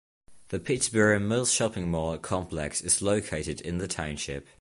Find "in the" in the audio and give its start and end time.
3.61-3.87